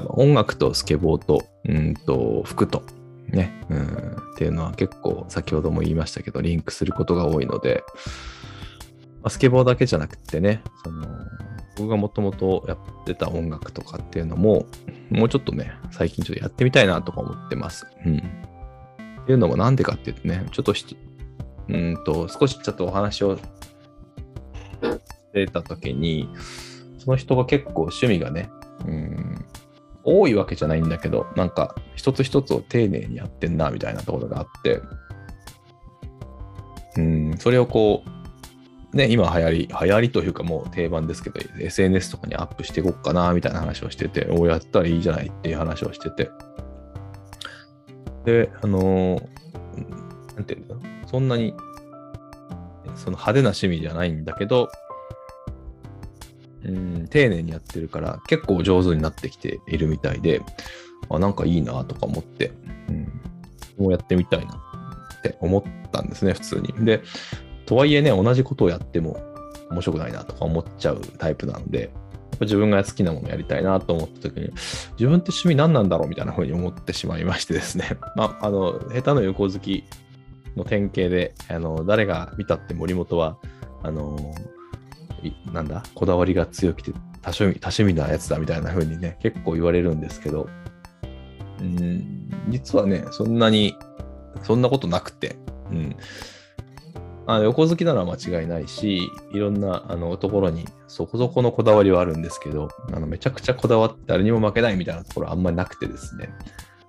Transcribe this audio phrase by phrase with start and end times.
[0.00, 2.82] っぱ音楽とスケボーと、うんと、服と、
[3.28, 7.82] ね、うん、っていうのは結構先ほども言いましたけど、リンクすることが多いので、
[9.22, 11.06] ま、スケボーだけじゃなくてね、その、
[11.76, 14.66] 僕がもともとやってた音楽とかっていうのも、
[15.10, 17.86] もうちょっとね、最近ちょっとやってみたいなとか思ってます。
[18.04, 18.16] うん。
[18.16, 18.20] っ
[19.26, 20.74] ていうのもなんでかっていうとね、ちょっと
[21.68, 23.42] うんと、少しちょっとお話をし
[25.32, 26.28] てた時に、
[26.98, 28.50] その人が結構趣味がね、
[30.04, 34.80] 多いわけじゃないんだけど、なんか一つ一つを丁寧にやってんな、みたいなところがあって、
[36.96, 46.30] うん、それをこう、ね、今流行り、流行りというかもう定番ですけど、SNS とかにアップしていこうかな、みたいな話をしてて、おやったらいいじゃないっていう話をしてて。
[48.24, 51.54] で、あのー、なんていうんだろう、そんなに、
[52.94, 54.68] その派手な趣味じゃないんだけど、
[56.64, 60.40] うん、丁寧にやってるから結構上手になってきているみたいで、
[61.08, 62.52] あ、なんかいいなとか思って、
[62.88, 63.20] うん、
[63.78, 64.54] もうやってみたいな
[65.18, 66.72] って思ったんですね、普通に。
[66.84, 67.02] で、
[67.66, 69.20] とはいえね、同じことをやっても
[69.70, 71.92] 面白くないなとか思っちゃうタイプなので、
[72.40, 74.50] 自分が好きなものやりたいなと思った時に、
[74.92, 77.96] 自分って趣味何なんだろうみたいな風に思ってしまいましてですね。
[78.16, 79.84] まあ、あの、下手の横好き
[80.56, 83.38] の典型で、あの、誰が見たって森本は、
[83.82, 84.34] あの、
[85.52, 86.92] なんだ、こだわりが強くて
[87.22, 90.48] 多趣味多趣味なやつだみたいな風にね、結構言われるんですけど、
[91.60, 93.76] うん、実はね、そんなに、
[94.42, 95.36] そんなことなくて、
[95.70, 95.96] うん。
[97.24, 106.30] あ横好きなのは間違いないし、いろんなあのところにそこそこのこだわりはあるんですけど、あのめちゃくちゃこだわって誰にも負けないみたいなところはあんまりなくてですね、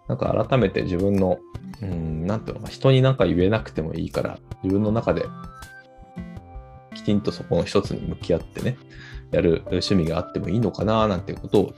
[0.07, 1.37] なんか改めて自分の、
[1.81, 5.25] うん、なんていうのか、人になんか言えなくてもいいから、自分の中で
[7.03, 8.77] きちんとそこの一つに向き合ってね、
[9.31, 11.73] やる趣味があってもいいのかななんてことを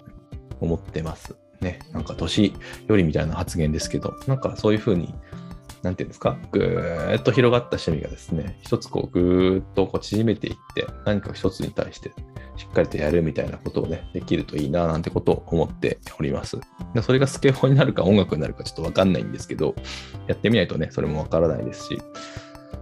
[0.59, 1.35] 思ってます。
[1.61, 1.79] ね。
[1.91, 2.53] なんか年
[2.87, 5.13] 寄りみたいな発言ですけど、なんかそういうふうに、
[5.81, 12.11] なんていうんですか、ぐーっと広がった趣味がですね、一つこうぐーっとこう縮めていって、何か一つに対して
[12.57, 16.59] しっかりとやるみたいなことをね、できるといいななんてことを思っております。
[16.93, 19.75] でそれがスケボーになるか音楽になるかちょっとわかんないんですけど、
[20.27, 22.01] やってみないとね、それもわからないですし、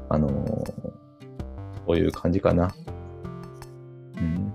[0.10, 0.93] あのー
[1.88, 2.74] そういう感じかな。
[4.18, 4.54] うん、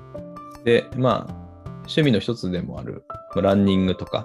[0.64, 1.48] で、まあ、
[1.82, 3.04] 趣味の一つでもある、
[3.36, 4.24] ランニングとか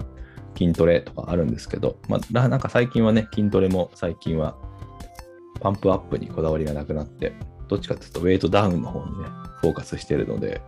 [0.58, 4.56] 筋トレとかあるんですけど、まあ、なんか最近はね、筋トレも最近は
[5.60, 7.34] パンプアップにこだわりがなくなって、
[7.68, 9.28] どっちかというとウェイトダウンの方にね、
[9.62, 10.62] フォーカスしてるので、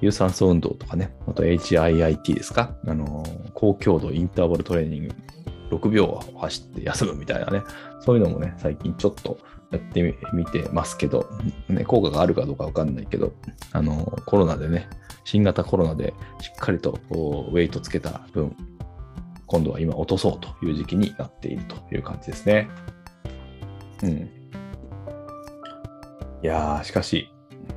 [0.00, 3.24] 有酸素運動とかね、あと HIIT ですか、あの
[3.54, 5.14] 高強度インターバルトレーニング、
[5.72, 7.62] 6秒走って休むみたいなね、
[8.00, 9.38] そういうのもね、最近ちょっと
[9.70, 11.28] やってみてますけど、
[11.68, 13.32] ね、効果があるかどうかわかんないけど、
[13.72, 14.88] あの、コロナでね、
[15.24, 18.54] 新型コロナでしっかりとウェイトつけた分、
[19.46, 22.68] 今度は今落とそうという時期になっているという感じですね。
[24.02, 24.10] うん。
[24.10, 24.28] い
[26.42, 27.28] やー、しかし、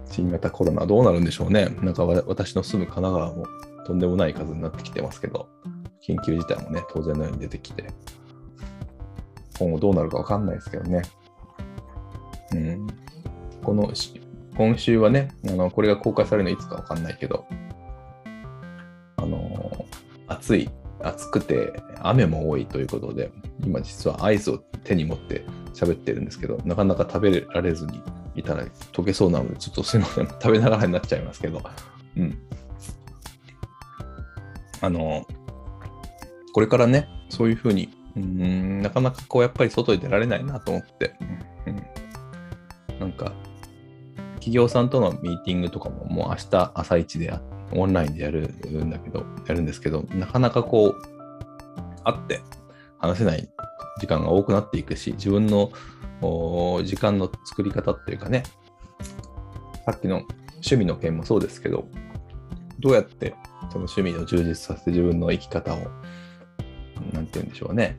[0.09, 1.69] 新型コロナどうなるんでしょうね。
[1.81, 3.45] なんか私の住む神奈川も
[3.85, 5.47] とんでもない数になってきてますけど、
[6.07, 7.85] 緊急事態もね、当然のように出てきて、
[9.57, 11.01] 今後どうなるかわかんないですけどね。
[12.53, 12.87] うん、
[13.63, 13.91] この
[14.55, 17.45] 今週はねあの、これが公開されるのいつかわかんないけど、
[19.17, 19.85] あの
[20.27, 20.69] 暑い、
[21.01, 23.31] 暑くて雨も多いということで、
[23.63, 28.01] 今実はアイスを手に持って喋ってるんですけど、なかなか食べられずに
[28.35, 31.61] いたら溶けそうなので、ちょっとすいません、食べながらになっちゃいますけど、
[32.17, 32.37] うん。
[34.81, 35.25] あの、
[36.55, 41.13] これからね、そういうふうに、うんなかなかこうやっぱり外に出られないなと思って、
[41.67, 41.71] う
[42.95, 42.97] ん。
[42.97, 43.33] なんか、
[44.35, 47.37] 企業さんとのミーティングとかももう明日朝一で
[47.73, 51.01] オンラインでやるんだけど、やるんですけど、なかなかこう、
[52.05, 52.39] 会って
[52.99, 53.49] 話せない
[53.99, 55.73] 時間が多くなっていくし、自分の
[56.85, 58.43] 時間の作り方っていうかね、
[59.85, 61.89] さっきの趣味の件もそうですけど、
[62.79, 63.35] どうやって
[63.73, 65.79] その趣味を充実させて自分の生き方を、
[67.13, 67.97] なんて言うんでしょうね、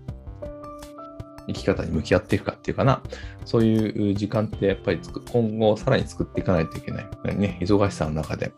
[1.47, 3.03] 生き方に向き合っていくかっていうかな、
[3.45, 5.01] そういう時間ってやっぱり
[5.33, 7.37] 今後さらに作っていかないといけない。
[7.37, 8.53] ね、忙しさの中で、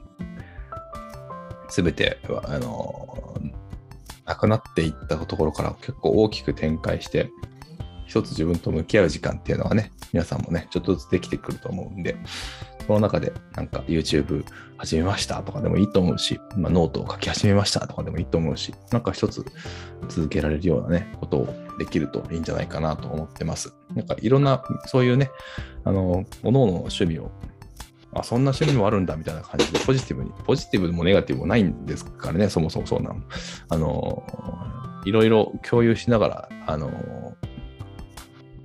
[1.69, 3.41] すべては、あの、
[4.25, 7.31] なくなっていったところから結構大きく展開して、
[8.07, 12.17] 一つ自分と向き合う時間っていうのはね、皆さんもね、ちょっとずつできてくると思うんで、
[12.89, 14.45] その中でなんか YouTube
[14.79, 19.45] 始めましたとかでもいいと思うし、まあ、ノートを書き始めましたとかでもいいと思うし、なんか一つ
[20.09, 23.75] 続けられるようなね、ことをできるといいんじゃないかなと思ってます。
[23.95, 25.31] なんかいろんな、そういうね、
[25.85, 27.31] あの、各々の趣味を
[28.15, 33.21] あ、そんな趣味もあるんだみたいな感じで、ポジティブに、ポジティブもネガティブもないんですからね、そもそもそうなの。
[33.69, 34.23] あの、
[35.05, 36.91] いろいろ共有しながら、あの、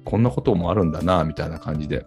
[0.06, 2.06] こんなこともあるんだな、みたいな感じで、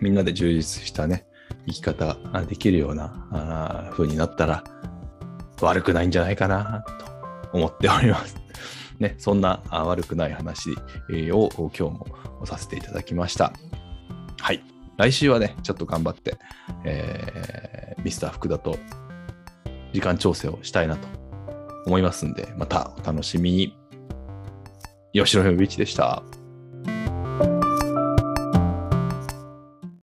[0.00, 1.26] みんなで充実したね、
[1.70, 4.64] 生き方ができるような風になったら、
[5.60, 6.84] 悪くないんじゃないかな、
[7.50, 8.36] と思っております。
[8.98, 10.70] ね、そんな悪くない話
[11.32, 12.06] を今日も
[12.44, 13.52] させていただきました。
[14.40, 14.62] はい。
[14.96, 16.36] 来週はね、ちょっと頑張って、
[16.84, 18.76] えー、ミスター福田と
[19.92, 21.08] 時間調整をしたいなと
[21.86, 23.76] 思いますんで、またお楽しみに。
[25.12, 26.22] 吉野洋一でした。